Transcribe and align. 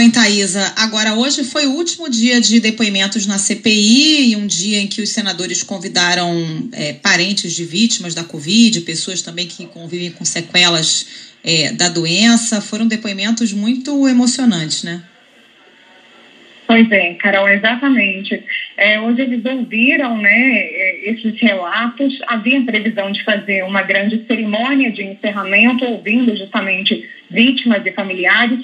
Em 0.00 0.10
Thaisa, 0.10 0.74
agora 0.76 1.14
hoje 1.14 1.44
foi 1.44 1.66
o 1.66 1.72
último 1.72 2.10
dia 2.10 2.40
de 2.40 2.58
depoimentos 2.58 3.26
na 3.26 3.38
CPI 3.38 4.32
e 4.32 4.36
um 4.36 4.46
dia 4.46 4.80
em 4.80 4.88
que 4.88 5.00
os 5.00 5.10
senadores 5.10 5.62
convidaram 5.62 6.68
é, 6.72 6.94
parentes 6.94 7.52
de 7.52 7.64
vítimas 7.64 8.14
da 8.14 8.24
Covid, 8.24 8.80
pessoas 8.80 9.22
também 9.22 9.46
que 9.46 9.66
convivem 9.66 10.10
com 10.10 10.24
sequelas 10.24 11.34
é, 11.44 11.72
da 11.72 11.88
doença. 11.88 12.60
Foram 12.60 12.88
depoimentos 12.88 13.52
muito 13.52 14.08
emocionantes, 14.08 14.82
né? 14.82 15.02
Pois 16.66 16.90
é, 16.90 17.14
Carol, 17.14 17.48
exatamente. 17.48 18.42
É, 18.76 18.98
hoje 19.00 19.20
eles 19.20 19.44
ouviram 19.44 20.16
né, 20.16 20.30
é, 20.30 21.10
esses 21.10 21.40
relatos. 21.40 22.18
Havia 22.26 22.62
previsão 22.62 23.12
de 23.12 23.22
fazer 23.22 23.62
uma 23.64 23.82
grande 23.82 24.24
cerimônia 24.26 24.90
de 24.90 25.04
encerramento, 25.04 25.84
ouvindo 25.84 26.36
justamente 26.36 27.08
vítimas 27.30 27.84
e 27.86 27.92
familiares. 27.92 28.60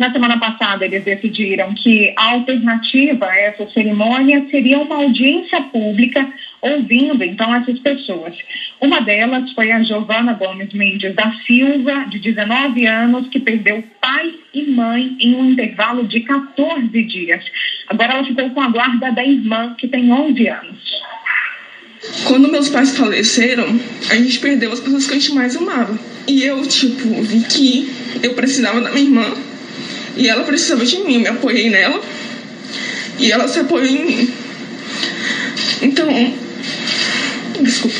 Na 0.00 0.10
semana 0.10 0.38
passada, 0.38 0.86
eles 0.86 1.04
decidiram 1.04 1.74
que 1.74 2.14
a 2.16 2.30
alternativa 2.30 3.26
a 3.26 3.36
essa 3.36 3.68
cerimônia 3.68 4.46
seria 4.50 4.78
uma 4.78 4.96
audiência 4.96 5.60
pública 5.64 6.26
ouvindo, 6.62 7.22
então, 7.22 7.54
essas 7.54 7.78
pessoas. 7.80 8.34
Uma 8.80 9.00
delas 9.00 9.52
foi 9.52 9.70
a 9.70 9.82
Giovana 9.82 10.32
Gomes 10.32 10.72
Mendes 10.72 11.14
da 11.14 11.30
Silva, 11.46 12.06
de 12.08 12.18
19 12.18 12.86
anos, 12.86 13.28
que 13.28 13.38
perdeu 13.38 13.84
pai 14.00 14.32
e 14.54 14.70
mãe 14.70 15.18
em 15.20 15.34
um 15.34 15.50
intervalo 15.50 16.08
de 16.08 16.20
14 16.20 17.02
dias. 17.02 17.44
Agora 17.86 18.14
ela 18.14 18.24
ficou 18.24 18.48
com 18.48 18.60
a 18.62 18.70
guarda 18.70 19.12
da 19.12 19.22
irmã, 19.22 19.74
que 19.76 19.86
tem 19.86 20.10
11 20.10 20.48
anos. 20.48 21.02
Quando 22.26 22.50
meus 22.50 22.70
pais 22.70 22.96
faleceram, 22.96 23.66
a 24.10 24.14
gente 24.14 24.40
perdeu 24.40 24.72
as 24.72 24.80
pessoas 24.80 25.06
que 25.06 25.12
a 25.12 25.18
gente 25.18 25.34
mais 25.34 25.54
amava. 25.58 25.98
E 26.26 26.42
eu, 26.42 26.66
tipo, 26.66 27.22
vi 27.22 27.42
que 27.42 27.86
eu 28.22 28.32
precisava 28.32 28.80
da 28.80 28.90
minha 28.92 29.04
irmã 29.04 29.49
e 30.16 30.28
ela 30.28 30.44
precisava 30.44 30.84
de 30.84 30.98
mim, 30.98 31.14
eu 31.14 31.20
me 31.20 31.28
apoiei 31.28 31.70
nela. 31.70 32.00
E 33.18 33.30
ela 33.30 33.46
se 33.48 33.58
apoiou 33.58 33.86
em 33.86 34.06
mim. 34.06 34.30
Então, 35.82 36.34
desculpa. 37.60 37.96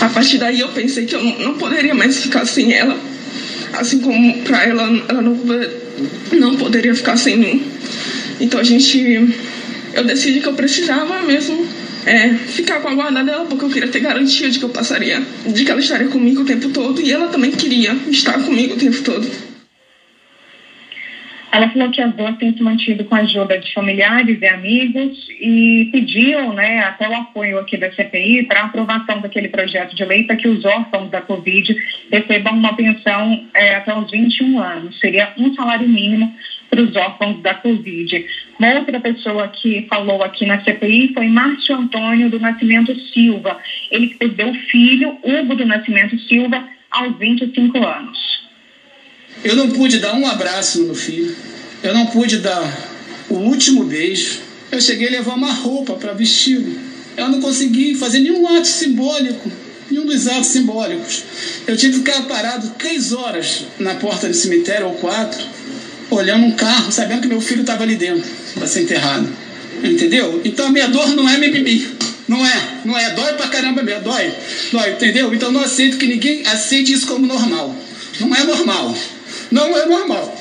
A 0.00 0.08
partir 0.08 0.38
daí 0.38 0.60
eu 0.60 0.68
pensei 0.68 1.06
que 1.06 1.14
eu 1.14 1.22
não 1.22 1.54
poderia 1.54 1.94
mais 1.94 2.18
ficar 2.18 2.44
sem 2.44 2.72
ela. 2.72 2.98
Assim 3.72 4.00
como 4.00 4.42
pra 4.42 4.64
ela, 4.64 4.82
ela 5.08 5.22
não, 5.22 5.38
não 6.32 6.56
poderia 6.56 6.94
ficar 6.94 7.16
sem 7.16 7.36
mim. 7.36 7.66
Então 8.40 8.60
a 8.60 8.64
gente. 8.64 9.34
Eu 9.94 10.04
decidi 10.04 10.40
que 10.40 10.48
eu 10.48 10.54
precisava 10.54 11.22
mesmo 11.22 11.66
é, 12.04 12.34
ficar 12.34 12.80
com 12.80 12.88
a 12.88 12.94
guarda 12.94 13.22
dela, 13.22 13.46
porque 13.46 13.64
eu 13.64 13.70
queria 13.70 13.88
ter 13.88 14.00
garantia 14.00 14.50
de 14.50 14.58
que 14.58 14.64
eu 14.64 14.68
passaria, 14.68 15.22
de 15.46 15.64
que 15.64 15.70
ela 15.70 15.80
estaria 15.80 16.08
comigo 16.08 16.42
o 16.42 16.44
tempo 16.44 16.68
todo. 16.68 17.00
E 17.00 17.10
ela 17.10 17.28
também 17.28 17.52
queria 17.52 17.96
estar 18.10 18.42
comigo 18.42 18.74
o 18.74 18.76
tempo 18.76 19.00
todo. 19.02 19.53
Ela 21.54 21.68
falou 21.68 21.88
que 21.88 22.00
as 22.00 22.12
duas 22.16 22.36
têm 22.38 22.52
se 22.52 22.60
mantido 22.64 23.04
com 23.04 23.14
a 23.14 23.20
ajuda 23.20 23.56
de 23.60 23.72
familiares 23.72 24.42
e 24.42 24.46
amigos 24.48 25.28
e 25.40 25.88
pediu 25.92 26.52
né, 26.52 26.80
até 26.80 27.08
o 27.08 27.14
apoio 27.14 27.60
aqui 27.60 27.76
da 27.76 27.92
CPI 27.92 28.42
para 28.46 28.62
a 28.62 28.64
aprovação 28.64 29.20
daquele 29.20 29.46
projeto 29.46 29.94
de 29.94 30.04
lei 30.04 30.24
para 30.24 30.34
que 30.34 30.48
os 30.48 30.64
órfãos 30.64 31.10
da 31.10 31.20
Covid 31.20 31.72
recebam 32.10 32.54
uma 32.54 32.74
pensão 32.74 33.46
é, 33.54 33.76
até 33.76 33.96
os 33.96 34.10
21 34.10 34.58
anos. 34.58 34.98
Seria 34.98 35.32
um 35.38 35.54
salário 35.54 35.88
mínimo 35.88 36.34
para 36.68 36.82
os 36.82 36.96
órfãos 36.96 37.40
da 37.40 37.54
Covid. 37.54 38.26
Uma 38.58 38.74
outra 38.74 38.98
pessoa 38.98 39.46
que 39.46 39.86
falou 39.88 40.24
aqui 40.24 40.44
na 40.46 40.60
CPI 40.60 41.14
foi 41.14 41.28
Márcio 41.28 41.76
Antônio 41.76 42.30
do 42.30 42.40
Nascimento 42.40 42.92
Silva. 43.12 43.60
Ele 43.92 44.08
perdeu 44.16 44.48
o 44.48 44.54
filho, 44.54 45.18
Hugo 45.22 45.54
do 45.54 45.64
Nascimento 45.64 46.18
Silva, 46.22 46.64
aos 46.90 47.16
25 47.16 47.78
anos. 47.78 48.44
Eu 49.44 49.54
não 49.54 49.68
pude 49.68 49.98
dar 49.98 50.14
um 50.14 50.26
abraço 50.26 50.78
no 50.80 50.86
meu 50.86 50.94
filho. 50.94 51.36
Eu 51.82 51.92
não 51.92 52.06
pude 52.06 52.38
dar 52.38 52.88
o 53.28 53.34
último 53.34 53.84
beijo. 53.84 54.40
Eu 54.72 54.80
cheguei 54.80 55.08
a 55.08 55.10
levar 55.10 55.34
uma 55.34 55.52
roupa 55.52 55.92
para 55.94 56.14
vesti-lo. 56.14 56.74
Eu 57.14 57.28
não 57.28 57.40
consegui 57.42 57.94
fazer 57.94 58.20
nenhum 58.20 58.48
ato 58.48 58.66
simbólico, 58.66 59.52
nenhum 59.90 60.06
dos 60.06 60.26
atos 60.26 60.46
simbólicos. 60.46 61.22
Eu 61.66 61.76
tive 61.76 62.00
que 62.00 62.10
ficar 62.10 62.22
parado 62.22 62.70
três 62.78 63.12
horas 63.12 63.66
na 63.78 63.94
porta 63.96 64.26
do 64.26 64.34
cemitério 64.34 64.86
ou 64.86 64.94
quatro, 64.94 65.44
olhando 66.10 66.46
um 66.46 66.52
carro, 66.52 66.90
sabendo 66.90 67.20
que 67.20 67.28
meu 67.28 67.40
filho 67.40 67.60
estava 67.60 67.84
ali 67.84 67.96
dentro 67.96 68.28
para 68.54 68.66
ser 68.66 68.82
enterrado. 68.82 69.28
Entendeu? 69.82 70.40
Então 70.42 70.68
a 70.68 70.70
minha 70.70 70.88
dor 70.88 71.08
não 71.08 71.28
é 71.28 71.36
mimimi. 71.36 71.86
Não 72.26 72.44
é, 72.44 72.78
não 72.84 72.98
é. 72.98 73.10
Dói 73.10 73.34
pra 73.34 73.48
caramba 73.48 73.82
mesmo, 73.82 74.04
dói. 74.04 74.32
Dói, 74.72 74.92
entendeu? 74.92 75.32
Então 75.34 75.52
não 75.52 75.60
aceito 75.60 75.98
que 75.98 76.06
ninguém 76.06 76.46
aceite 76.46 76.94
isso 76.94 77.06
como 77.06 77.26
normal. 77.26 77.76
Não 78.18 78.34
é 78.34 78.42
normal. 78.44 78.96
Não 79.54 79.68
é 79.78 79.86
normal. 79.86 80.34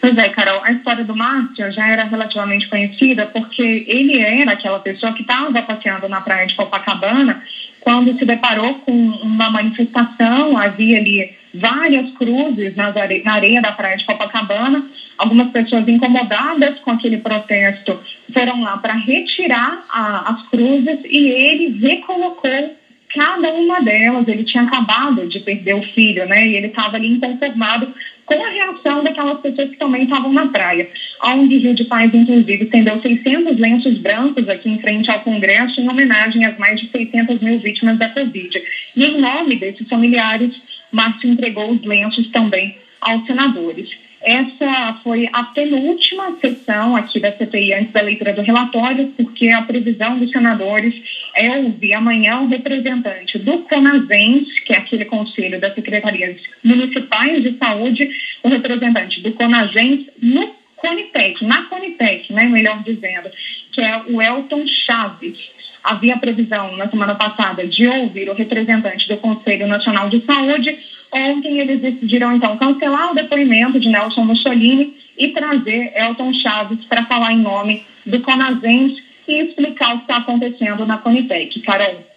Pois 0.00 0.16
é, 0.16 0.28
Carol, 0.30 0.60
a 0.64 0.72
história 0.72 1.04
do 1.04 1.14
Márcio 1.14 1.70
já 1.70 1.86
era 1.86 2.04
relativamente 2.04 2.68
conhecida 2.68 3.26
porque 3.26 3.84
ele 3.86 4.18
era 4.18 4.52
aquela 4.52 4.80
pessoa 4.80 5.12
que 5.12 5.22
estava 5.22 5.62
passeando 5.62 6.08
na 6.08 6.20
praia 6.20 6.48
de 6.48 6.56
Copacabana 6.56 7.44
quando 7.80 8.18
se 8.18 8.24
deparou 8.24 8.74
com 8.80 8.92
uma 8.92 9.50
manifestação, 9.50 10.56
havia 10.56 10.98
ali 10.98 11.32
várias 11.54 12.10
cruzes 12.12 12.74
na 12.74 12.92
areia 13.32 13.62
da 13.62 13.72
praia 13.72 13.96
de 13.96 14.04
Copacabana. 14.04 14.84
Algumas 15.16 15.50
pessoas 15.50 15.86
incomodadas 15.86 16.80
com 16.80 16.90
aquele 16.90 17.18
protesto 17.18 18.00
foram 18.32 18.62
lá 18.62 18.78
para 18.78 18.94
retirar 18.94 19.84
a, 19.90 20.32
as 20.32 20.48
cruzes 20.48 20.98
e 21.04 21.28
ele 21.28 21.78
recolocou 21.78 22.79
cada 23.12 23.52
uma 23.52 23.80
delas, 23.80 24.26
ele 24.28 24.44
tinha 24.44 24.62
acabado 24.62 25.26
de 25.26 25.40
perder 25.40 25.74
o 25.74 25.82
filho, 25.82 26.26
né? 26.26 26.46
E 26.46 26.56
ele 26.56 26.68
estava 26.68 26.96
ali 26.96 27.08
inconformado 27.08 27.92
com 28.24 28.34
a 28.34 28.48
reação 28.48 29.02
daquelas 29.02 29.40
pessoas 29.40 29.70
que 29.70 29.76
também 29.76 30.04
estavam 30.04 30.32
na 30.32 30.46
praia. 30.46 30.88
A 31.20 31.34
ONG 31.34 31.58
Rio 31.58 31.74
de 31.74 31.84
Paz, 31.84 32.12
inclusive, 32.14 32.64
estendeu 32.64 33.00
600 33.00 33.58
lenços 33.58 33.98
brancos 33.98 34.48
aqui 34.48 34.70
em 34.70 34.80
frente 34.80 35.10
ao 35.10 35.20
Congresso 35.20 35.80
em 35.80 35.88
homenagem 35.88 36.44
às 36.44 36.56
mais 36.58 36.80
de 36.80 36.88
600 36.88 37.40
mil 37.40 37.58
vítimas 37.58 37.98
da 37.98 38.08
Covid. 38.10 38.62
E 38.94 39.04
em 39.04 39.20
nome 39.20 39.56
desses 39.56 39.88
familiares, 39.88 40.54
Márcio 40.92 41.30
entregou 41.30 41.70
os 41.72 41.82
lenços 41.82 42.28
também 42.28 42.78
aos 43.00 43.26
senadores. 43.26 43.90
Essa 44.22 45.00
foi 45.02 45.30
a 45.32 45.44
penúltima 45.44 46.36
sessão 46.40 46.94
aqui 46.94 47.18
da 47.18 47.32
CPI 47.32 47.72
antes 47.72 47.92
da 47.92 48.02
leitura 48.02 48.34
do 48.34 48.42
relatório, 48.42 49.08
porque 49.16 49.48
a 49.48 49.62
previsão 49.62 50.18
dos 50.18 50.30
senadores 50.30 50.94
é 51.34 51.56
ouvir 51.56 51.94
amanhã 51.94 52.40
o 52.40 52.48
representante 52.48 53.38
do 53.38 53.60
CONASENS, 53.60 54.60
que 54.60 54.74
é 54.74 54.76
aquele 54.76 55.06
conselho 55.06 55.58
das 55.58 55.74
secretarias 55.74 56.38
municipais 56.62 57.42
de 57.42 57.56
saúde, 57.56 58.10
o 58.42 58.48
representante 58.48 59.22
do 59.22 59.32
CONASENS 59.32 60.10
no 60.22 60.60
Conitec, 60.76 61.44
na 61.44 61.62
Conitec, 61.64 62.32
né, 62.32 62.44
melhor 62.44 62.82
dizendo, 62.82 63.30
que 63.72 63.80
é 63.80 64.02
o 64.08 64.20
Elton 64.20 64.66
Chaves. 64.66 65.38
Havia 65.82 66.18
previsão 66.18 66.76
na 66.76 66.88
semana 66.90 67.14
passada 67.14 67.66
de 67.66 67.86
ouvir 67.86 68.28
o 68.28 68.34
representante 68.34 69.08
do 69.08 69.16
Conselho 69.18 69.66
Nacional 69.66 70.08
de 70.10 70.24
Saúde, 70.24 70.78
Ontem 71.12 71.58
eles 71.58 71.80
decidiram, 71.80 72.36
então, 72.36 72.56
cancelar 72.56 73.10
o 73.10 73.14
depoimento 73.14 73.80
de 73.80 73.88
Nelson 73.88 74.24
Mussolini 74.24 74.94
e 75.18 75.28
trazer 75.28 75.92
Elton 75.96 76.32
Chaves 76.34 76.84
para 76.84 77.06
falar 77.06 77.32
em 77.32 77.38
nome 77.38 77.84
do 78.06 78.20
Conazens 78.20 79.02
e 79.26 79.42
explicar 79.42 79.94
o 79.94 79.98
que 79.98 80.04
está 80.04 80.18
acontecendo 80.18 80.86
na 80.86 80.98
Conitec. 80.98 81.60
Carol. 81.60 82.09